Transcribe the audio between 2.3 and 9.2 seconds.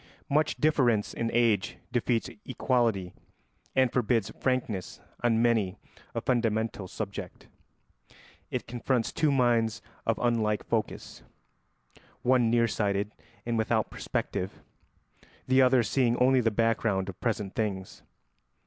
equality and forbids frankness on many a fundamental subject; it confronts